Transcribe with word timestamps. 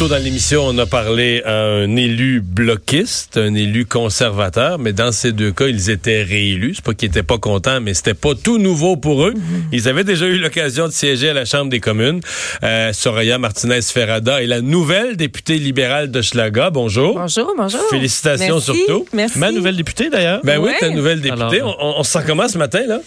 Tôt 0.00 0.08
dans 0.08 0.16
l'émission, 0.16 0.62
on 0.66 0.78
a 0.78 0.86
parlé 0.86 1.42
à 1.44 1.60
un 1.60 1.94
élu 1.94 2.40
bloquiste, 2.40 3.36
un 3.36 3.52
élu 3.54 3.84
conservateur, 3.84 4.78
mais 4.78 4.94
dans 4.94 5.12
ces 5.12 5.32
deux 5.32 5.52
cas, 5.52 5.66
ils 5.66 5.90
étaient 5.90 6.22
réélus. 6.22 6.76
C'est 6.76 6.84
pas 6.86 6.94
qu'ils 6.94 7.10
étaient 7.10 7.22
pas 7.22 7.36
contents, 7.36 7.82
mais 7.82 7.92
c'était 7.92 8.14
pas 8.14 8.30
tout 8.34 8.56
nouveau 8.56 8.96
pour 8.96 9.26
eux. 9.26 9.34
Ils 9.72 9.90
avaient 9.90 10.02
déjà 10.02 10.24
eu 10.24 10.38
l'occasion 10.38 10.86
de 10.88 10.92
siéger 10.92 11.28
à 11.28 11.34
la 11.34 11.44
Chambre 11.44 11.68
des 11.70 11.80
communes. 11.80 12.22
Euh, 12.62 12.94
Soraya 12.94 13.36
Martinez-Ferrada 13.36 14.42
est 14.42 14.46
la 14.46 14.62
nouvelle 14.62 15.18
députée 15.18 15.58
libérale 15.58 16.10
de 16.10 16.22
Schlaga. 16.22 16.70
Bonjour. 16.70 17.16
Bonjour, 17.18 17.52
bonjour. 17.54 17.82
Félicitations 17.90 18.54
Merci, 18.54 18.72
surtout. 18.86 19.04
merci. 19.12 19.38
Ma 19.38 19.52
nouvelle 19.52 19.76
députée 19.76 20.08
d'ailleurs. 20.08 20.40
Ben 20.44 20.58
oui, 20.58 20.70
ta 20.80 20.88
nouvelle 20.88 21.20
députée. 21.20 21.60
Alors, 21.60 21.76
on, 21.78 22.00
on 22.00 22.04
se 22.04 22.12
sent 22.12 22.24
comment 22.26 22.48
ce 22.48 22.56
matin 22.56 22.86
là? 22.88 23.00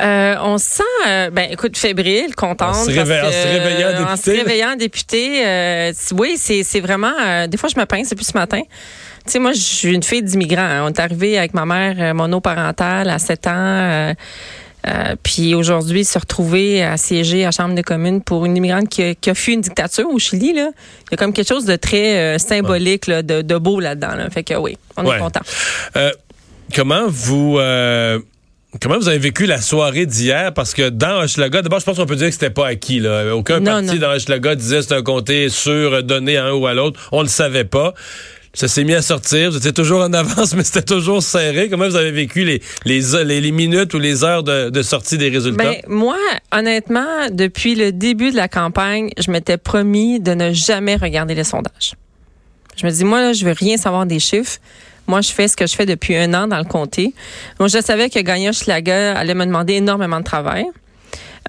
Euh, 0.00 0.36
on 0.42 0.58
se 0.58 0.66
sent, 0.76 0.82
euh, 1.08 1.30
ben 1.30 1.48
écoute, 1.50 1.76
fébrile, 1.76 2.34
contente. 2.36 2.74
En 2.74 2.84
se 2.84 2.90
parce 2.94 3.08
en 3.10 3.32
se 3.32 3.48
réveillant 3.48 3.88
euh, 3.88 4.04
En 4.04 4.10
député, 4.14 4.22
se 4.22 4.30
réveillant 4.36 4.76
député. 4.76 5.46
euh, 5.46 5.92
oui, 6.12 6.34
c'est 6.36 6.62
c'est 6.62 6.80
vraiment... 6.80 7.46
des 7.48 7.56
fois, 7.56 7.68
je 7.74 7.78
me 7.80 7.84
pince 7.84 8.10
depuis 8.10 8.24
ce 8.24 8.36
matin. 8.36 8.60
Tu 9.24 9.32
sais, 9.32 9.38
moi, 9.40 9.52
je 9.52 9.58
suis 9.60 9.92
une 9.94 10.02
fille 10.02 10.22
d'immigrants. 10.22 10.62
hein. 10.62 10.84
On 10.84 10.88
est 10.88 11.00
arrivé 11.00 11.36
avec 11.38 11.52
ma 11.52 11.66
mère 11.66 12.14
monoparentale 12.14 13.10
à 13.10 13.18
7 13.18 13.46
ans. 13.48 13.50
euh, 13.52 14.14
puis 15.24 15.54
aujourd'hui, 15.56 16.04
se 16.04 16.18
retrouver 16.18 16.82
à 16.84 16.96
siéger 16.96 17.42
à 17.42 17.46
la 17.46 17.50
Chambre 17.50 17.74
des 17.74 17.82
communes 17.82 18.22
pour 18.22 18.46
une 18.46 18.56
immigrante 18.56 18.88
qui 18.88 19.02
a, 19.02 19.14
qui 19.14 19.28
a 19.28 19.34
fui 19.34 19.54
une 19.54 19.60
dictature 19.60 20.08
au 20.08 20.18
Chili, 20.20 20.52
là, 20.54 20.70
il 20.70 21.10
y 21.10 21.14
a 21.14 21.16
comme 21.16 21.32
quelque 21.32 21.48
chose 21.48 21.64
de 21.66 21.74
très 21.76 22.16
euh, 22.16 22.38
symbolique, 22.38 23.08
là, 23.08 23.22
de, 23.22 23.42
de 23.42 23.56
beau 23.58 23.80
là-dedans. 23.80 24.14
là. 24.14 24.30
Fait 24.30 24.44
que 24.44 24.54
oui, 24.54 24.78
on 24.96 25.04
Ouais. 25.04 25.16
est 25.16 25.20
content. 25.20 25.40
Euh, 25.96 26.10
comment 26.74 27.06
vous 27.08 27.58
comment 28.80 28.98
vous 28.98 29.08
avez 29.08 29.18
vécu 29.18 29.46
la 29.46 29.60
soirée 29.60 30.06
d'hier? 30.06 30.52
Parce 30.54 30.74
que 30.74 30.88
dans 30.88 31.22
Hochelaga 31.22 31.62
d'abord 31.62 31.80
je 31.80 31.84
pense 31.84 31.96
qu'on 31.96 32.06
peut 32.06 32.16
dire 32.16 32.26
que 32.26 32.32
c'était 32.32 32.50
pas 32.50 32.66
acquis 32.68 33.00
là 33.00 33.34
aucun 33.34 33.60
Non, 33.60 33.72
parti 33.72 33.86
non. 33.86 33.96
dans 33.96 34.12
Hochelaga 34.14 34.54
disait 34.54 34.82
c'est 34.82 34.94
un 34.94 35.02
comté 35.02 35.48
sûr 35.48 36.02
donné 36.02 36.36
à 36.36 36.46
un 36.46 36.52
ou 36.52 36.66
à 36.66 36.74
l'autre 36.74 37.08
on 37.12 37.22
le 37.22 37.28
savait 37.28 37.64
pas 37.64 37.94
ça 38.54 38.66
s'est 38.66 38.82
mis 38.82 38.94
à 38.94 39.02
sortir, 39.02 39.50
vous 39.50 39.56
étiez 39.58 39.72
toujours 39.72 40.00
en 40.02 40.12
avance, 40.12 40.54
mais 40.56 40.64
c'était 40.64 40.82
toujours 40.82 41.22
serré. 41.22 41.68
Comment 41.68 41.86
vous 41.86 41.94
avez 41.96 42.10
vécu 42.10 42.44
les, 42.44 42.60
les, 42.84 43.00
les, 43.24 43.40
les 43.40 43.52
minutes 43.52 43.94
ou 43.94 43.98
les 43.98 44.24
heures 44.24 44.42
de, 44.42 44.70
de 44.70 44.82
sortie 44.82 45.16
des 45.16 45.28
résultats? 45.28 45.62
Ben, 45.62 45.76
moi, 45.86 46.16
honnêtement, 46.50 47.28
depuis 47.30 47.76
le 47.76 47.92
début 47.92 48.32
de 48.32 48.36
la 48.36 48.48
campagne, 48.48 49.10
je 49.16 49.30
m'étais 49.30 49.58
promis 49.58 50.18
de 50.18 50.32
ne 50.32 50.52
jamais 50.52 50.96
regarder 50.96 51.34
les 51.36 51.44
sondages. 51.44 51.92
Je 52.76 52.86
me 52.86 52.90
dis, 52.90 53.04
moi, 53.04 53.20
là, 53.20 53.32
je 53.32 53.44
veux 53.44 53.52
rien 53.52 53.76
savoir 53.76 54.06
des 54.06 54.18
chiffres. 54.18 54.58
Moi, 55.08 55.20
je 55.20 55.30
fais 55.30 55.48
ce 55.48 55.56
que 55.56 55.66
je 55.66 55.74
fais 55.74 55.86
depuis 55.86 56.16
un 56.16 56.32
an 56.34 56.46
dans 56.46 56.58
le 56.58 56.64
comté. 56.64 57.14
Moi, 57.58 57.68
je 57.68 57.80
savais 57.80 58.10
que 58.10 58.20
Gagnon 58.20 58.52
Schlager 58.52 59.14
allait 59.16 59.34
me 59.34 59.44
demander 59.44 59.74
énormément 59.74 60.20
de 60.20 60.24
travail. 60.24 60.66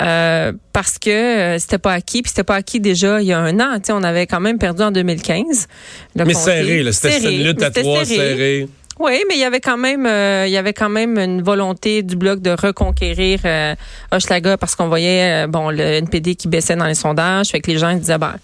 Euh, 0.02 0.54
parce 0.72 0.98
que 0.98 1.10
euh, 1.10 1.60
c'était 1.60 1.78
pas 1.78 1.92
acquis, 1.92 2.22
puis 2.22 2.30
c'était 2.30 2.46
pas 2.46 2.56
acquis 2.56 2.80
déjà 2.80 3.22
il 3.22 3.28
y 3.28 3.34
a 3.34 3.40
un 3.40 3.60
an. 3.60 3.78
On 3.90 4.04
avait 4.04 4.28
quand 4.28 4.40
même 4.40 4.58
perdu 4.58 4.82
en 4.82 4.92
2015. 4.92 5.68
le 6.16 6.24
mais 6.24 6.34
comté. 6.34 6.46
serré. 6.46 6.92
C'était 6.94 7.36
une 7.36 7.44
lutte 7.44 7.62
à 7.62 7.70
trois 7.70 8.06
serré. 8.06 8.70
Oui, 9.00 9.24
mais 9.30 9.36
il 9.36 9.40
y 9.40 9.46
avait 9.46 9.62
quand 9.62 9.78
même, 9.78 10.06
euh, 10.06 10.46
il 10.46 10.52
y 10.52 10.58
avait 10.58 10.74
quand 10.74 10.90
même 10.90 11.18
une 11.18 11.42
volonté 11.42 12.04
du 12.04 12.18
bloc 12.18 12.42
de 12.42 12.52
reconquérir 12.52 13.40
euh, 13.46 13.74
Hochelaga 14.12 14.58
parce 14.58 14.76
qu'on 14.76 14.90
voyait, 14.90 15.46
euh, 15.46 15.48
bon, 15.48 15.70
le 15.70 15.80
NPD 15.80 16.36
qui 16.36 16.50
baissait 16.50 16.76
dans 16.76 16.86
les 16.86 16.96
sondages, 16.96 17.48
fait 17.48 17.62
que 17.62 17.72
les 17.72 17.78
gens 17.78 17.94
disaient, 17.94 18.18
ben, 18.18 18.36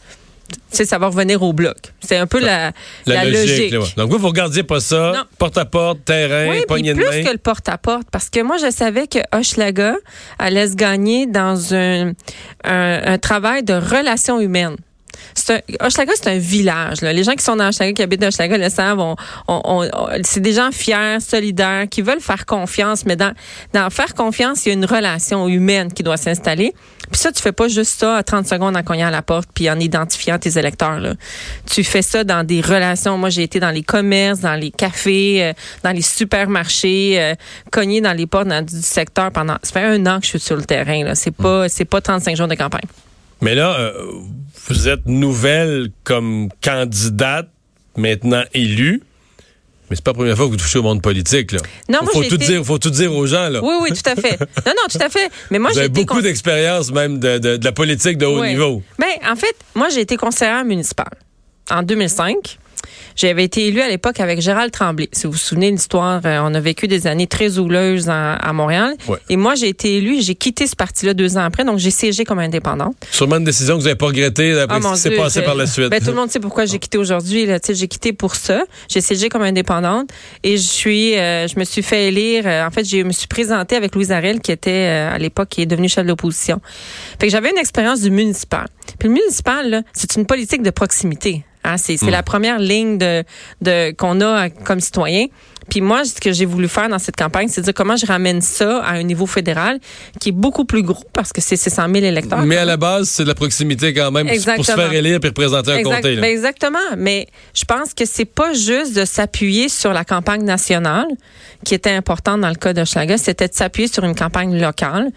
tu 0.49 0.57
sais, 0.69 0.85
ça 0.85 0.97
va 0.97 1.07
revenir 1.07 1.43
au 1.43 1.51
bloc. 1.51 1.75
C'est 2.07 2.17
un 2.17 2.27
peu 2.27 2.39
la, 2.39 2.71
La, 3.05 3.23
la 3.23 3.25
logique. 3.25 3.47
logique. 3.49 3.71
là, 3.73 3.79
ouais. 3.79 3.85
Donc 3.97 4.11
vous, 4.11 4.17
vous 4.17 4.27
regardiez 4.27 4.63
pas 4.63 4.79
ça, 4.79 5.11
Non. 5.15 5.23
porte 5.37 5.57
à 5.57 5.65
porte, 5.65 6.05
terrain, 6.05 6.49
Oui, 6.51 6.61
poignée 6.67 6.93
de 6.93 6.99
plus 7.01 7.09
main. 7.09 7.23
que 7.23 7.31
le 7.31 7.37
porte-à-porte, 7.37 8.07
parce 8.11 8.29
que 8.29 8.41
moi, 8.41 8.57
je 8.57 8.69
savais 8.71 9.07
que 9.07 9.19
Hochelaga 9.35 9.95
allait 10.39 10.67
se 10.67 10.75
gagner 10.75 11.25
dans 11.25 11.73
un, 11.73 12.11
un, 12.63 13.01
un 13.13 13.17
travail 13.17 13.63
de 13.63 13.73
relations 13.73 14.39
humaines. 14.39 14.75
C'est 15.33 15.53
un, 15.79 15.85
Hochelaga, 15.85 16.13
c'est 16.15 16.29
un 16.29 16.37
village. 16.37 17.01
Là. 17.01 17.13
Les 17.13 17.23
gens 17.23 17.33
qui 17.33 17.43
sont 17.43 17.55
dans 17.55 17.67
Hochelaga, 17.69 17.93
qui 17.93 18.01
habitent 18.03 18.23
Hochelaga, 18.23 18.57
le 18.57 18.69
savent. 18.69 18.99
On, 18.99 19.15
on- 19.47 19.61
on- 19.63 19.83
on- 19.93 20.07
c'est 20.23 20.39
des 20.39 20.53
gens 20.53 20.69
fiers, 20.71 21.17
solidaires, 21.19 21.85
qui 21.89 22.01
veulent 22.01 22.21
faire 22.21 22.45
confiance. 22.45 23.05
Mais 23.05 23.15
dans, 23.15 23.33
dans 23.73 23.89
faire 23.89 24.13
confiance, 24.13 24.65
il 24.65 24.69
y 24.69 24.71
a 24.71 24.75
une 24.75 24.85
relation 24.85 25.47
humaine 25.47 25.91
qui 25.93 26.03
doit 26.03 26.17
s'installer. 26.17 26.73
Puis 27.11 27.19
ça, 27.21 27.31
tu 27.31 27.41
fais 27.41 27.51
pas 27.51 27.67
juste 27.67 27.99
ça 27.99 28.17
à 28.17 28.23
30 28.23 28.47
secondes 28.47 28.75
en 28.75 28.81
cognant 28.81 29.07
à 29.07 29.11
la 29.11 29.21
porte 29.21 29.47
puis 29.53 29.69
en 29.69 29.79
identifiant 29.79 30.39
tes 30.39 30.57
électeurs. 30.57 30.99
Là. 30.99 31.13
Tu 31.69 31.83
fais 31.83 32.01
ça 32.01 32.23
dans 32.23 32.43
des 32.43 32.61
relations. 32.61 33.17
Moi, 33.17 33.29
j'ai 33.29 33.43
été 33.43 33.59
dans 33.59 33.69
les 33.69 33.83
commerces, 33.83 34.39
dans 34.39 34.55
les 34.59 34.71
cafés, 34.71 35.43
euh, 35.43 35.53
dans 35.83 35.91
les 35.91 36.01
supermarchés, 36.01 37.21
euh, 37.21 37.35
cogner 37.71 38.01
dans 38.01 38.13
les 38.13 38.25
portes 38.25 38.47
dans, 38.47 38.63
du 38.65 38.81
secteur 38.81 39.31
pendant. 39.31 39.57
Ça 39.61 39.71
fait 39.73 39.83
un 39.83 40.05
an 40.07 40.19
que 40.19 40.25
je 40.25 40.31
suis 40.31 40.39
sur 40.39 40.55
le 40.55 40.63
terrain. 40.63 41.03
Là. 41.03 41.15
C'est 41.15 41.31
pas, 41.35 41.69
c'est 41.69 41.85
pas 41.85 42.01
35 42.01 42.35
jours 42.35 42.47
de 42.47 42.55
campagne. 42.55 42.81
Mais 43.41 43.53
là, 43.53 43.75
euh, 43.79 43.93
vous 44.67 44.87
êtes 44.87 45.05
nouvelle 45.05 45.89
comme 46.03 46.49
candidate, 46.61 47.49
maintenant 47.97 48.43
élue. 48.53 49.01
Mais 49.89 49.95
c'est 49.95 50.03
pas 50.03 50.11
la 50.11 50.15
première 50.15 50.35
fois 50.35 50.47
que 50.47 50.51
vous 50.51 50.57
touchez 50.57 50.79
au 50.79 50.83
monde 50.83 51.01
politique, 51.03 51.51
là. 51.51 51.59
Non, 51.89 51.99
faut, 51.99 52.03
moi, 52.05 52.13
faut 52.13 52.23
j'ai 52.23 52.29
tout 52.29 52.35
été- 52.35 52.45
dire, 52.47 52.65
faut 52.65 52.79
tout 52.79 52.89
dire 52.89 53.13
aux 53.13 53.27
gens, 53.27 53.49
là. 53.49 53.59
Oui, 53.63 53.73
oui, 53.83 53.89
tout 53.91 54.09
à 54.09 54.15
fait. 54.15 54.39
Non, 54.65 54.73
non, 54.75 54.83
tout 54.89 54.97
à 54.99 55.09
fait. 55.09 55.29
Mais 55.51 55.59
moi, 55.59 55.69
vous 55.71 55.79
j'ai 55.79 55.89
beaucoup 55.89 56.15
con- 56.15 56.21
d'expérience 56.21 56.91
même 56.91 57.19
de, 57.19 57.37
de- 57.37 57.57
de 57.57 57.63
la 57.65 57.71
politique 57.71 58.17
de 58.17 58.25
haut 58.25 58.43
niveau. 58.43 58.81
Ben, 58.97 59.05
en 59.31 59.35
fait, 59.35 59.55
moi, 59.75 59.89
j'ai 59.89 60.01
été 60.01 60.17
conseillère 60.17 60.65
municipale 60.65 61.13
en 61.69 61.83
2005. 61.83 62.57
J'avais 63.15 63.43
été 63.43 63.67
élue 63.67 63.81
à 63.81 63.87
l'époque 63.89 64.19
avec 64.19 64.41
Gérald 64.41 64.71
Tremblay. 64.71 65.09
Si 65.11 65.25
vous 65.27 65.33
vous 65.33 65.37
souvenez 65.37 65.71
de 65.71 65.75
l'histoire, 65.75 66.21
euh, 66.25 66.39
on 66.43 66.53
a 66.53 66.59
vécu 66.59 66.87
des 66.87 67.07
années 67.07 67.27
très 67.27 67.57
houleuses 67.57 68.09
en- 68.09 68.35
à 68.39 68.53
Montréal. 68.53 68.95
Ouais. 69.07 69.17
Et 69.29 69.37
moi, 69.37 69.55
j'ai 69.55 69.69
été 69.69 69.97
élue, 69.97 70.21
j'ai 70.21 70.35
quitté 70.35 70.67
ce 70.67 70.75
parti-là 70.75 71.13
deux 71.13 71.37
ans 71.37 71.43
après, 71.43 71.63
donc 71.63 71.79
j'ai 71.79 71.91
siégé 71.91 72.25
comme 72.25 72.39
indépendante. 72.39 72.95
Sûrement 73.11 73.37
une 73.37 73.43
décision 73.43 73.75
que 73.75 73.79
vous 73.79 73.85
n'avez 73.85 73.95
pas 73.97 74.07
regrettée 74.07 74.59
après 74.59 74.77
Ah, 74.83 74.95
ce 74.95 75.03
qui 75.09 75.15
s'est 75.15 75.15
passé 75.17 75.41
par 75.41 75.55
la 75.55 75.67
suite. 75.67 75.89
Ben, 75.89 75.99
tout 75.99 76.07
le 76.11 76.15
monde 76.15 76.29
sait 76.31 76.39
pourquoi 76.39 76.65
j'ai 76.65 76.79
quitté 76.79 76.97
aujourd'hui. 76.97 77.47
J'ai 77.69 77.87
quitté 77.87 78.13
pour 78.13 78.35
ça. 78.35 78.63
J'ai 78.89 79.01
siégé 79.01 79.29
comme 79.29 79.41
indépendante 79.43 80.09
et 80.43 80.57
je 80.57 80.61
suis, 80.63 81.15
euh, 81.17 81.47
je 81.47 81.57
me 81.59 81.63
suis 81.63 81.81
fait 81.83 82.07
élire. 82.07 82.43
euh, 82.45 82.65
en 82.65 82.71
fait, 82.71 82.83
je 82.83 82.97
me 83.03 83.11
suis 83.11 83.27
présentée 83.27 83.75
avec 83.75 83.95
Louise 83.95 84.11
Arel, 84.11 84.39
qui 84.41 84.51
était 84.51 84.71
euh, 84.89 85.13
à 85.15 85.17
l'époque 85.17 85.49
qui 85.49 85.61
est 85.61 85.65
devenue 85.65 85.89
chef 85.89 86.03
de 86.03 86.09
l'opposition. 86.09 86.61
Fait 87.19 87.27
que 87.27 87.31
j'avais 87.31 87.49
une 87.51 87.57
expérience 87.57 88.01
du 88.01 88.11
municipal. 88.11 88.67
Puis 88.99 89.07
le 89.07 89.13
municipal, 89.15 89.83
c'est 89.93 90.15
une 90.15 90.25
politique 90.25 90.61
de 90.63 90.69
proximité. 90.69 91.43
Hein, 91.65 91.77
c'est 91.77 92.01
Hmm. 92.01 92.09
la 92.09 92.23
première 92.23 92.59
ligne 92.59 92.97
de, 92.97 93.23
de 93.61 93.91
qu'on 93.91 94.21
a 94.21 94.49
comme 94.49 94.79
citoyen. 94.79 95.25
Puis 95.67 95.81
moi, 95.81 96.05
ce 96.05 96.13
que 96.21 96.31
j'ai 96.31 96.45
voulu 96.45 96.67
faire 96.67 96.89
dans 96.89 96.99
cette 96.99 97.15
campagne, 97.15 97.47
c'est 97.47 97.61
de 97.61 97.65
dire 97.65 97.73
comment 97.73 97.95
je 97.95 98.05
ramène 98.05 98.39
ça 98.39 98.83
à 98.83 98.91
un 98.93 99.01
niveau 99.01 99.25
fédéral 99.25 99.79
qui 100.19 100.29
est 100.29 100.31
beaucoup 100.31 100.63
plus 100.63 100.83
gros 100.83 101.03
parce 101.11 101.33
que 101.33 101.41
c'est 101.41 101.55
c'est 101.55 101.71
100 101.71 101.85
000 101.91 102.05
électeurs. 102.05 102.43
Mais 102.43 102.57
à 102.57 102.65
la 102.65 102.77
base, 102.77 103.09
c'est 103.09 103.23
de 103.23 103.29
la 103.29 103.33
proximité 103.33 103.91
quand 103.91 104.11
même 104.11 104.27
pour 104.27 104.35
se 104.35 104.39
Exactement. 104.41 104.77
faire 104.77 104.93
élire 104.93 105.19
et 105.23 105.27
représenter 105.27 105.71
un 105.71 105.77
Exact- 105.77 105.95
comté. 105.95 106.15
ben 106.17 106.25
exactement. 106.25 106.77
Mais 106.97 107.25
je 107.55 107.63
pense 107.65 107.95
que 107.95 108.05
c'est 108.05 108.25
pas 108.25 108.53
juste 108.53 108.95
de 108.95 109.05
s'appuyer 109.05 109.67
sur 109.67 109.91
la 109.91 110.05
campagne 110.05 110.43
nationale 110.43 111.07
qui 111.63 111.73
était 111.73 111.89
importante 111.89 112.41
dans 112.41 112.49
le 112.49 112.55
cas 112.55 112.73
d'Hochelaga, 112.73 113.17
c'était 113.17 113.47
de 113.47 113.55
s'appuyer 113.55 113.87
sur 113.87 114.03
une 114.03 114.13
campagne 114.15 114.59
locale, 114.61 115.09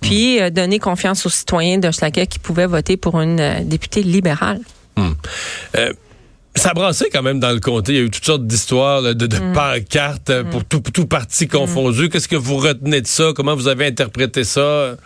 puis 0.00 0.40
euh, 0.40 0.50
donner 0.50 0.80
confiance 0.80 1.24
aux 1.24 1.30
citoyens 1.30 1.78
d'Hochelaga 1.78 2.26
qui 2.26 2.40
pouvaient 2.40 2.66
voter 2.66 2.96
pour 2.96 3.20
une 3.20 3.38
euh, 3.38 3.60
députée 3.62 4.02
libérale. 4.02 4.58
Euh, 4.98 5.92
ça 6.56 6.70
a 6.70 6.74
brassé 6.74 7.06
quand 7.12 7.22
même 7.22 7.40
dans 7.40 7.50
le 7.50 7.58
comté. 7.60 7.92
Il 7.92 7.96
y 7.96 7.98
a 7.98 8.02
eu 8.04 8.10
toutes 8.10 8.24
sortes 8.24 8.46
d'histoires 8.46 9.02
de, 9.02 9.12
de 9.12 9.26
Mm. 9.36 9.52
pancartes 9.54 10.30
euh, 10.30 10.44
pour 10.44 10.64
tout, 10.64 10.80
tout 10.92 11.06
parti 11.06 11.48
confondu. 11.48 12.08
Qu'est-ce 12.08 12.28
que 12.28 12.36
vous 12.36 12.56
retenez 12.58 13.00
de 13.00 13.06
ça? 13.06 13.32
Comment 13.34 13.56
vous 13.56 13.66
avez 13.68 13.86
interprété 13.86 14.44
ça? 14.44 14.96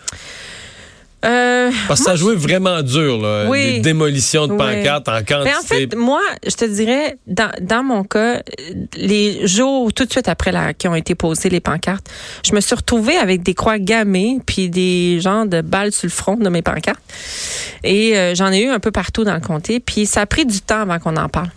Euh, 1.24 1.70
Parce 1.88 2.00
que 2.00 2.06
ça 2.06 2.14
joué 2.16 2.36
vraiment 2.36 2.80
dur, 2.82 3.18
là. 3.20 3.46
Oui. 3.48 3.74
Des 3.74 3.80
démolitions 3.80 4.46
de 4.46 4.52
Oui. 4.52 4.58
pancartes 4.58 5.08
en 5.08 5.18
quantité. 5.24 5.44
Mais 5.44 5.54
en 5.56 5.62
fait, 5.62 5.94
moi, 5.96 6.20
je 6.46 6.54
te 6.54 6.64
dirais, 6.64 7.16
dans, 7.26 7.50
dans 7.60 7.82
mon 7.82 8.04
cas, 8.04 8.40
les 8.96 9.44
jours 9.46 9.92
tout 9.92 10.04
de 10.04 10.10
suite 10.12 10.28
après 10.28 10.52
la, 10.52 10.74
qui 10.74 10.86
ont 10.86 10.94
été 10.94 11.16
posées 11.16 11.48
les 11.48 11.58
pancartes, 11.60 12.06
je 12.44 12.54
me 12.54 12.60
suis 12.60 12.74
retrouvée 12.76 13.16
avec 13.16 13.42
des 13.42 13.54
croix 13.54 13.78
gammées 13.80 14.38
puis 14.46 14.68
des 14.70 15.18
genres 15.20 15.46
de 15.46 15.60
balles 15.60 15.90
sur 15.92 16.06
le 16.06 16.12
front 16.12 16.36
de 16.36 16.48
mes 16.48 16.62
pancartes. 16.62 17.00
Et 17.82 18.16
euh, 18.16 18.34
j'en 18.36 18.52
ai 18.52 18.60
eu 18.62 18.68
un 18.68 18.78
peu 18.78 18.92
partout 18.92 19.24
dans 19.24 19.34
le 19.34 19.40
comté. 19.40 19.80
Puis 19.80 20.06
ça 20.06 20.20
a 20.20 20.26
pris 20.26 20.46
du 20.46 20.60
temps 20.60 20.82
avant 20.82 21.00
qu'on 21.00 21.16
en 21.16 21.28
parle. 21.28 21.50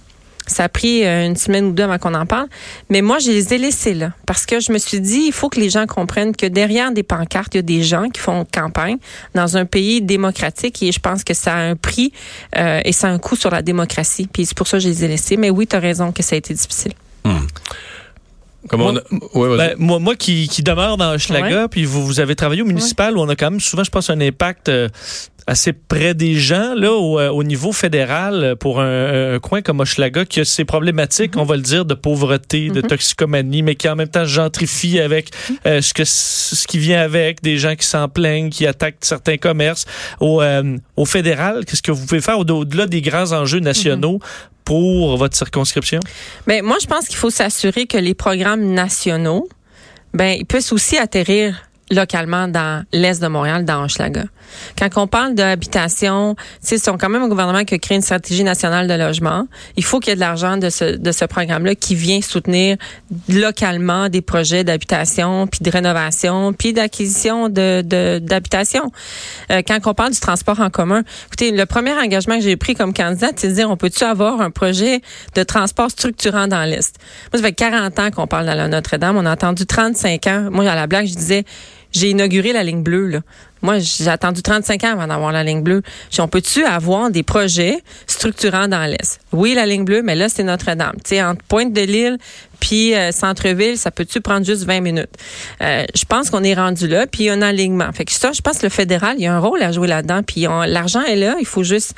Ça 0.47 0.63
a 0.65 0.69
pris 0.69 1.05
euh, 1.05 1.27
une 1.27 1.35
semaine 1.35 1.65
ou 1.65 1.71
deux 1.71 1.83
avant 1.83 1.97
qu'on 1.99 2.13
en 2.15 2.25
parle. 2.25 2.47
Mais 2.89 3.01
moi, 3.01 3.19
je 3.19 3.29
les 3.31 3.53
ai 3.53 3.57
laissés 3.57 3.93
là. 3.93 4.11
Parce 4.25 4.45
que 4.45 4.59
je 4.59 4.71
me 4.71 4.77
suis 4.79 4.99
dit, 4.99 5.23
il 5.27 5.31
faut 5.31 5.49
que 5.49 5.59
les 5.59 5.69
gens 5.69 5.85
comprennent 5.85 6.35
que 6.35 6.45
derrière 6.47 6.91
des 6.91 7.03
pancartes, 7.03 7.53
il 7.53 7.57
y 7.57 7.59
a 7.59 7.63
des 7.63 7.83
gens 7.83 8.09
qui 8.09 8.19
font 8.19 8.45
campagne 8.51 8.97
dans 9.35 9.55
un 9.55 9.65
pays 9.65 10.01
démocratique 10.01 10.81
et 10.83 10.91
je 10.91 10.99
pense 10.99 11.23
que 11.23 11.33
ça 11.33 11.53
a 11.53 11.59
un 11.59 11.75
prix 11.75 12.11
euh, 12.57 12.81
et 12.83 12.91
ça 12.91 13.07
a 13.07 13.11
un 13.11 13.19
coût 13.19 13.35
sur 13.35 13.51
la 13.51 13.61
démocratie. 13.61 14.27
Puis 14.31 14.45
c'est 14.47 14.57
pour 14.57 14.67
ça 14.67 14.77
que 14.77 14.83
je 14.83 14.89
les 14.89 15.05
ai 15.05 15.07
laissés. 15.07 15.37
Mais 15.37 15.49
oui, 15.49 15.67
tu 15.67 15.75
as 15.75 15.79
raison 15.79 16.11
que 16.11 16.23
ça 16.23 16.35
a 16.35 16.37
été 16.37 16.53
difficile. 16.53 16.93
Comment 18.69 18.91
Moi- 18.91 19.01
on 19.11 19.15
a- 19.17 19.39
Ouais, 19.39 19.57
vas-y. 19.57 19.69
Ben, 19.69 19.75
moi, 19.79 19.97
moi 19.99 20.15
qui, 20.15 20.47
qui 20.47 20.61
demeure 20.61 20.95
dans 20.95 21.13
Hochelaga, 21.15 21.67
puis 21.67 21.83
vous, 21.83 22.05
vous 22.05 22.19
avez 22.19 22.35
travaillé 22.35 22.61
au 22.61 22.65
municipal 22.65 23.17
où 23.17 23.21
on 23.21 23.27
a 23.27 23.35
quand 23.35 23.49
même 23.49 23.59
souvent, 23.59 23.83
je 23.83 23.89
pense, 23.89 24.11
un 24.11 24.21
impact 24.21 24.69
euh, 24.69 24.87
assez 25.47 25.73
près 25.73 26.13
des 26.13 26.35
gens, 26.35 26.73
là, 26.75 26.91
au, 26.91 27.19
euh, 27.19 27.29
au 27.29 27.43
niveau 27.43 27.71
fédéral, 27.71 28.43
euh, 28.43 28.55
pour 28.55 28.79
un, 28.79 29.33
un 29.35 29.39
coin 29.39 29.61
comme 29.61 29.79
Hochelaga, 29.79 30.25
qui 30.25 30.39
a 30.39 30.45
ses 30.45 30.65
problématiques, 30.65 31.35
on 31.37 31.43
va 31.43 31.55
le 31.55 31.61
dire, 31.61 31.83
de 31.85 31.93
pauvreté, 31.93 32.69
de 32.69 32.81
toxicomanie, 32.81 33.63
mais 33.63 33.75
qui 33.75 33.89
en 33.89 33.95
même 33.95 34.07
temps 34.07 34.25
gentrifie 34.25 34.99
avec 34.99 35.29
euh, 35.65 35.81
ce, 35.81 35.93
que, 35.93 36.03
ce 36.05 36.67
qui 36.67 36.77
vient 36.77 37.01
avec, 37.01 37.41
des 37.41 37.57
gens 37.57 37.75
qui 37.75 37.85
s'en 37.85 38.07
plaignent, 38.07 38.49
qui 38.49 38.67
attaquent 38.67 38.97
certains 39.01 39.37
commerces. 39.37 39.85
Au, 40.19 40.41
euh, 40.41 40.77
au 40.95 41.05
fédéral, 41.05 41.65
qu'est-ce 41.65 41.81
que 41.81 41.91
vous 41.91 42.05
pouvez 42.05 42.21
faire 42.21 42.37
au- 42.39 42.45
au-delà 42.45 42.85
des 42.87 43.01
grands 43.01 43.31
enjeux 43.31 43.59
nationaux 43.59 44.19
pour 44.63 45.17
votre 45.17 45.35
circonscription? 45.35 45.99
Ben, 46.47 46.63
moi, 46.63 46.77
je 46.81 46.85
pense 46.87 47.07
qu'il 47.07 47.17
faut 47.17 47.29
s'assurer 47.31 47.87
que 47.87 47.97
les 47.97 48.13
programmes 48.13 48.73
nationaux, 48.73 49.49
ben, 50.13 50.35
ils 50.39 50.45
puissent 50.45 50.71
aussi 50.71 50.97
atterrir 50.97 51.55
localement 51.91 52.47
dans 52.47 52.83
l'Est 52.93 53.21
de 53.21 53.27
Montréal, 53.27 53.65
dans 53.65 53.83
Hochelaga. 53.83 54.23
Quand 54.77 54.89
on 54.97 55.07
parle 55.07 55.35
d'habitation, 55.35 56.35
c'est 56.61 56.83
quand 56.97 57.09
même 57.09 57.21
un 57.21 57.27
gouvernement 57.27 57.63
qui 57.63 57.75
a 57.75 57.77
créé 57.77 57.95
une 57.95 58.01
stratégie 58.01 58.43
nationale 58.43 58.87
de 58.87 58.93
logement. 58.93 59.47
Il 59.77 59.83
faut 59.83 59.99
qu'il 59.99 60.09
y 60.09 60.13
ait 60.13 60.15
de 60.15 60.19
l'argent 60.21 60.57
de 60.57 60.69
ce, 60.69 60.97
de 60.97 61.11
ce 61.11 61.25
programme-là 61.25 61.75
qui 61.75 61.95
vient 61.95 62.21
soutenir 62.21 62.77
localement 63.29 64.09
des 64.09 64.21
projets 64.21 64.63
d'habitation, 64.63 65.47
puis 65.47 65.59
de 65.61 65.69
rénovation, 65.69 66.53
puis 66.53 66.73
d'acquisition 66.73 67.49
de, 67.49 67.81
de- 67.81 68.19
d'habitation. 68.19 68.91
Euh, 69.51 69.61
quand 69.65 69.79
on 69.85 69.93
parle 69.93 70.11
du 70.11 70.19
transport 70.19 70.59
en 70.59 70.69
commun, 70.69 71.03
écoutez, 71.27 71.51
le 71.51 71.65
premier 71.65 71.93
engagement 71.93 72.35
que 72.37 72.43
j'ai 72.43 72.57
pris 72.57 72.73
comme 72.75 72.93
candidate, 72.93 73.35
c'est 73.37 73.49
de 73.49 73.53
dire, 73.53 73.69
on 73.69 73.77
peut-tu 73.77 74.03
avoir 74.03 74.41
un 74.41 74.51
projet 74.51 75.01
de 75.35 75.43
transport 75.43 75.91
structurant 75.91 76.47
dans 76.47 76.63
l'Est? 76.63 76.95
Moi, 77.31 77.41
ça 77.41 77.47
fait 77.47 77.53
40 77.53 77.99
ans 77.99 78.11
qu'on 78.11 78.27
parle 78.27 78.45
dans 78.45 78.55
la 78.55 78.67
Notre-Dame. 78.67 79.17
On 79.17 79.25
a 79.25 79.31
attendu 79.31 79.65
35 79.65 80.27
ans. 80.27 80.47
Moi, 80.51 80.69
à 80.69 80.75
la 80.75 80.87
blague, 80.87 81.05
je 81.07 81.15
disais, 81.15 81.43
j'ai 81.91 82.09
inauguré 82.09 82.53
la 82.53 82.63
ligne 82.63 82.83
bleue, 82.83 83.07
là. 83.07 83.19
Moi, 83.61 83.77
j'ai 83.77 84.07
attendu 84.07 84.41
35 84.41 84.83
ans 84.85 84.91
avant 84.93 85.07
d'avoir 85.07 85.31
la 85.31 85.43
ligne 85.43 85.61
bleue. 85.61 85.83
On 86.17 86.27
peut-tu 86.27 86.65
avoir 86.65 87.11
des 87.11 87.21
projets 87.21 87.77
structurants 88.07 88.67
dans 88.67 88.89
l'Est? 88.89 89.19
Oui, 89.31 89.53
la 89.53 89.65
ligne 89.65 89.85
bleue, 89.85 90.01
mais 90.01 90.15
là, 90.15 90.29
c'est 90.29 90.43
Notre-Dame. 90.43 90.95
Tu 91.03 91.09
sais, 91.09 91.23
entre 91.23 91.43
Pointe-de-L'Île 91.47 92.17
puis 92.59 92.95
euh, 92.95 93.11
Centre-Ville, 93.11 93.77
ça 93.77 93.91
peut-tu 93.91 94.21
prendre 94.21 94.45
juste 94.45 94.65
20 94.65 94.81
minutes? 94.81 95.09
Euh, 95.61 95.85
je 95.95 96.05
pense 96.05 96.29
qu'on 96.29 96.43
est 96.43 96.53
rendu 96.53 96.87
là, 96.87 97.07
puis 97.07 97.23
il 97.23 97.25
y 97.27 97.29
a 97.29 97.33
un 97.33 97.41
alignement. 97.41 97.91
Fait 97.91 98.05
que 98.05 98.11
ça, 98.11 98.31
je 98.31 98.41
pense 98.41 98.59
que 98.59 98.65
le 98.65 98.69
fédéral, 98.69 99.15
il 99.17 99.23
y 99.23 99.27
a 99.27 99.33
un 99.33 99.39
rôle 99.39 99.61
à 99.61 99.71
jouer 99.71 99.87
là-dedans, 99.87 100.21
puis 100.23 100.47
l'argent 100.67 101.01
est 101.01 101.15
là, 101.15 101.35
il 101.39 101.45
faut 101.45 101.63
juste 101.63 101.95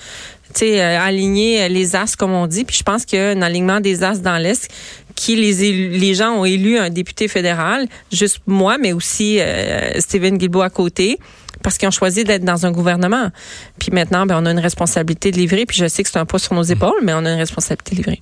euh, 0.62 1.00
aligner 1.00 1.64
euh, 1.64 1.68
les 1.68 1.96
as, 1.96 2.16
comme 2.16 2.32
on 2.32 2.48
dit. 2.48 2.64
Puis 2.64 2.78
je 2.78 2.84
pense 2.84 3.06
qu'il 3.06 3.20
y 3.20 3.22
a 3.22 3.30
un 3.30 3.42
alignement 3.42 3.80
des 3.80 4.04
as 4.04 4.22
dans 4.22 4.38
l'Est 4.38 4.70
qui 5.16 5.36
les, 5.36 6.14
gens 6.16 6.32
ont 6.32 6.46
élu 6.46 6.78
un 6.78 6.90
député 6.90 7.28
fédéral, 7.28 7.88
juste 8.12 8.40
moi, 8.48 8.78
mais 8.80 8.94
aussi 8.94 9.38
euh, 9.40 10.00
Guilbeault 10.12 10.62
à 10.62 10.72
côté, 10.72 11.20
parce 11.62 11.78
qu'ils 11.78 11.88
ont 11.88 11.92
choisi 11.92 12.24
d'être 12.24 12.44
dans 12.44 12.66
un 12.66 12.72
gouvernement. 12.72 13.30
Puis 13.80 13.92
maintenant, 13.92 14.26
ben, 14.26 14.42
on 14.42 14.46
a 14.48 14.52
une 14.52 14.60
responsabilité 14.60 15.32
de 15.32 15.38
livrer. 15.38 15.66
Puis 15.66 15.78
je 15.78 15.88
sais 15.88 16.04
que 16.04 16.10
c'est 16.10 16.18
un 16.18 16.26
poids 16.26 16.40
sur 16.40 16.56
nos 16.56 16.64
épaules, 16.64 17.00
mais 17.04 17.14
on 17.14 17.26
a 17.26 17.32
une 17.32 17.40
responsabilité 17.40 17.92
de 17.92 17.98
livrer. 17.98 18.22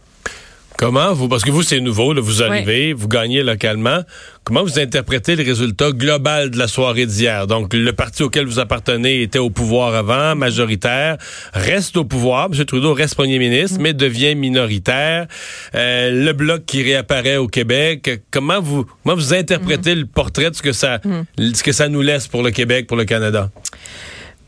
Comment? 0.82 1.14
Vous, 1.14 1.28
parce 1.28 1.44
que 1.44 1.52
vous, 1.52 1.62
c'est 1.62 1.80
nouveau, 1.80 2.12
là, 2.12 2.22
vous 2.22 2.42
arrivez, 2.42 2.94
vous 2.94 3.08
gagnez 3.08 3.44
localement. 3.44 4.00
Comment 4.44 4.64
vous 4.64 4.80
interprétez 4.80 5.36
le 5.36 5.44
résultat 5.44 5.92
global 5.92 6.50
de 6.50 6.58
la 6.58 6.68
soirée 6.68 7.06
d'hier? 7.06 7.46
Donc, 7.46 7.76
le 7.76 7.94
parti 7.94 8.24
auquel 8.24 8.48
vous 8.48 8.58
appartenez 8.58 9.22
était 9.22 9.38
au 9.38 9.52
pouvoir 9.52 9.94
avant, 9.94 10.36
majoritaire, 10.36 11.18
reste 11.54 11.98
au 11.98 12.04
pouvoir. 12.04 12.50
M. 12.52 12.66
Trudeau 12.66 12.96
reste 12.96 13.14
premier 13.14 13.38
ministre, 13.38 13.78
mais 13.80 13.94
devient 13.94 14.34
minoritaire. 14.34 15.28
Euh, 15.76 16.10
le 16.26 16.34
bloc 16.34 16.66
qui 16.66 16.82
réapparaît 16.82 17.38
au 17.38 17.48
Québec. 17.48 18.24
Comment 18.32 18.60
vous, 18.60 18.88
comment 19.04 19.16
vous 19.16 19.36
interprétez 19.36 19.94
le 19.94 20.08
portrait 20.08 20.50
de 20.50 20.56
ce 20.56 20.64
que 20.64 20.72
ça, 20.72 21.00
ce 21.38 21.62
que 21.62 21.74
ça 21.74 21.90
nous 21.90 22.02
laisse 22.02 22.28
pour 22.28 22.42
le 22.42 22.50
Québec, 22.50 22.88
pour 22.88 22.98
le 22.98 23.06
Canada? 23.06 23.52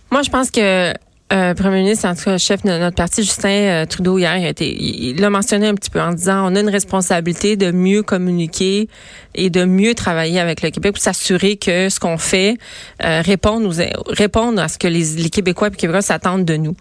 Moi, 0.10 0.24
je 0.24 0.32
pense 0.32 0.50
que 0.50 0.94
euh, 1.34 1.54
Premier 1.56 1.82
ministre, 1.82 2.08
en 2.08 2.14
tout 2.16 2.24
cas, 2.26 2.38
chef 2.38 2.62
de 2.64 2.70
notre 2.78 2.96
parti, 2.96 3.24
Justin 3.24 3.50
euh, 3.50 3.86
Trudeau, 3.86 4.18
hier, 4.20 4.38
il 4.38 4.46
a 4.46 4.50
été- 4.50 4.76
il 4.80 5.20
l'a 5.20 5.30
mentionné 5.30 5.68
un 5.68 5.74
petit 5.74 5.90
peu 5.90 6.00
en 6.00 6.12
disant 6.14 6.52
on 6.52 6.56
a 6.56 6.60
une 6.60 6.70
responsabilité 6.70 7.56
de 7.58 7.72
mieux 7.72 8.04
communiquer 8.04 8.88
et 9.34 9.50
de 9.50 9.66
mieux 9.66 9.96
travailler 9.96 10.40
avec 10.40 10.62
le 10.62 10.70
Québec 10.70 10.94
pour 10.94 11.02
s'assurer 11.04 11.58
que 11.58 11.90
ce 11.90 12.00
qu'on 12.00 12.18
fait 12.18 12.58
euh, 13.04 13.22
réponde, 13.22 13.66
aux, 13.66 13.74
réponde 14.08 14.60
à 14.60 14.68
ce 14.68 14.78
que 14.78 14.88
les, 14.88 15.04
les 15.18 15.30
Québécois 15.30 15.68
et 15.68 15.72
les 15.72 15.78
Québécois 15.78 16.02
s'attendent 16.04 16.46
de 16.46 16.56
nous. 16.56 16.76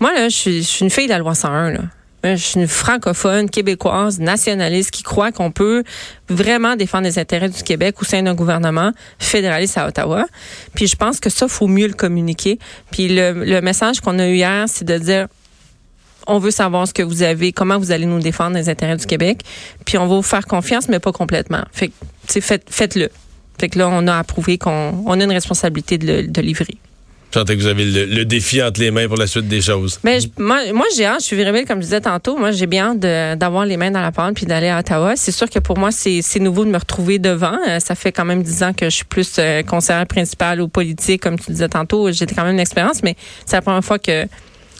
Moi, 0.00 0.12
là, 0.12 0.28
je 0.28 0.36
suis, 0.36 0.56
je 0.62 0.66
suis 0.68 0.84
une 0.84 0.90
fille 0.90 1.06
de 1.06 1.12
la 1.12 1.18
loi 1.18 1.34
101, 1.34 1.70
là. 1.70 1.80
Moi, 2.24 2.36
Je 2.36 2.42
suis 2.42 2.58
une 2.60 2.68
francophone, 2.68 3.50
québécoise, 3.50 4.18
nationaliste 4.18 4.90
qui 4.90 5.02
croit 5.02 5.30
qu'on 5.30 5.50
peut 5.50 5.84
vraiment 6.30 6.74
défendre 6.74 7.04
les 7.04 7.18
intérêts 7.18 7.50
du 7.50 7.62
Québec 7.62 8.00
au 8.00 8.04
sein 8.04 8.22
d'un 8.22 8.34
gouvernement 8.34 8.92
fédéraliste 9.18 9.76
à 9.76 9.86
Ottawa. 9.86 10.24
Puis 10.74 10.86
je 10.86 10.96
pense 10.96 11.20
que 11.20 11.28
ça, 11.28 11.48
faut 11.48 11.66
mieux 11.66 11.86
le 11.86 11.92
communiquer. 11.92 12.58
Puis 12.90 13.08
le, 13.08 13.60
message 13.60 14.00
qu'on 14.00 14.18
a 14.18 14.26
eu 14.26 14.36
hier, 14.36 14.64
c'est 14.68 14.84
de 14.86 14.96
dire 14.98 15.26
on 16.26 16.38
veut 16.38 16.50
savoir 16.50 16.88
ce 16.88 16.94
que 16.94 17.02
vous 17.02 17.22
avez, 17.22 17.52
comment 17.52 17.78
vous 17.78 17.90
allez 17.92 18.06
nous 18.06 18.18
défendre 18.18 18.56
les 18.56 18.70
intérêts 18.70 18.96
du 18.96 19.04
Québec. 19.04 19.42
Puis 19.84 19.98
on 19.98 20.06
va 20.06 20.14
vous 20.16 20.22
faire 20.22 20.46
confiance, 20.46 20.88
mais 20.88 20.98
pas 20.98 21.12
complètement. 21.12 21.62
Fait 21.70 21.92
faites, 22.26 22.64
faites-le. 22.70 23.10
Fait 23.60 23.68
que 23.68 23.78
là, 23.78 23.90
on 23.90 24.06
a 24.06 24.16
approuvé 24.18 24.56
qu'on 24.56 25.04
on 25.06 25.20
a 25.20 25.24
une 25.24 25.30
responsabilité 25.32 25.98
de, 25.98 26.06
le- 26.06 26.26
de 26.26 26.40
livrer. 26.40 26.78
Je 27.34 27.40
sentais 27.40 27.56
que 27.56 27.62
vous 27.62 27.66
avez 27.66 27.84
le, 27.84 28.04
le 28.04 28.24
défi 28.24 28.62
entre 28.62 28.78
les 28.80 28.92
mains 28.92 29.08
pour 29.08 29.16
la 29.16 29.26
suite 29.26 29.48
des 29.48 29.60
choses. 29.60 29.98
Mais 30.04 30.20
je- 30.20 30.28
moi, 30.38 30.60
moi 30.72 30.86
j'ai 30.96 31.04
hâte, 31.04 31.18
je 31.18 31.24
suis 31.26 31.34
virébelle, 31.36 31.64
comme 31.66 31.78
je 31.78 31.86
disais 31.86 32.00
tantôt. 32.00 32.36
Moi, 32.38 32.52
j'ai 32.52 32.66
bien 32.68 32.92
hâte 32.92 33.00
d'avoir 33.40 33.64
les 33.66 33.76
mains 33.76 33.90
dans 33.90 34.00
la 34.00 34.12
pâte 34.12 34.36
puis 34.36 34.46
d'aller 34.46 34.68
à 34.68 34.78
Ottawa. 34.78 35.14
C'est 35.16 35.32
sûr 35.32 35.50
que 35.50 35.58
pour 35.58 35.76
moi, 35.76 35.90
c'est 35.90 36.22
nouveau 36.38 36.64
de 36.64 36.70
me 36.70 36.78
retrouver 36.78 37.18
devant. 37.18 37.58
Euh, 37.68 37.80
ça 37.80 37.96
fait 37.96 38.12
quand 38.12 38.24
même 38.24 38.44
dix 38.44 38.62
ans 38.62 38.72
que 38.72 38.84
je 38.84 38.94
suis 38.94 39.04
plus 39.04 39.34
euh, 39.40 39.64
conseillère 39.64 40.06
principale 40.06 40.60
ou 40.60 40.68
politique, 40.68 41.22
comme 41.22 41.36
tu 41.36 41.50
disais 41.50 41.68
tantôt. 41.68 42.12
J'ai 42.12 42.24
quand 42.26 42.44
même 42.44 42.54
une 42.54 42.60
expérience, 42.60 43.02
mais 43.02 43.16
c'est 43.46 43.56
la 43.56 43.62
première 43.62 43.82
fois 43.84 43.98
que 43.98 44.26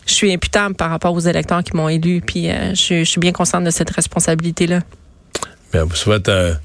je 0.07 0.15
suis 0.15 0.33
imputable 0.33 0.77
par 0.77 0.91
rapport 0.91 1.13
aux 1.13 1.19
électeurs 1.21 1.65
qui 1.65 1.77
m'ont 1.77 1.89
élu. 1.89 2.21
Puis 2.25 2.51
euh, 2.51 2.73
je, 2.73 3.01
je 3.01 3.03
suis 3.05 3.19
bien 3.21 3.33
consciente 3.33 3.65
de 3.65 3.71
cette 3.71 3.91
responsabilité-là. 3.91 4.79
Bien, 5.73 5.83
vous 5.87 5.97
souhaite 5.97 6.29
un 6.29 6.57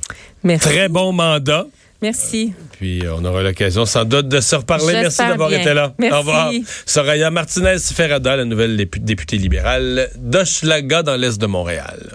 Merci. 0.44 0.70
très 0.70 0.88
bon 0.88 1.13
mandat. 1.13 1.66
Merci. 2.01 2.53
Puis 2.72 3.06
euh, 3.06 3.13
on 3.18 3.25
aura 3.25 3.44
l'occasion 3.44 3.86
sans 3.86 4.06
doute 4.06 4.29
de 4.29 4.39
se 4.39 4.56
reparler. 4.56 4.94
Merci 4.94 5.18
d'avoir 5.18 5.50
bien. 5.50 5.60
été 5.60 5.74
là. 5.74 5.94
Merci. 6.00 6.15
Au 6.15 6.20
revoir. 6.20 6.51
Soraya 6.86 7.29
Martinez 7.29 7.77
Ferrada, 7.79 8.38
la 8.38 8.46
nouvelle 8.46 8.77
dépu- 8.77 9.00
députée 9.00 9.38
libérale 9.38 10.10
d'Hochelaga 10.18 11.03
dans 11.03 11.15
l'Est 11.18 11.38
de 11.39 11.46
Montréal. 11.48 12.13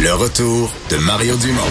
Le 0.00 0.12
retour 0.12 0.70
de 0.90 0.96
Mario 0.98 1.36
Dumont. 1.38 1.62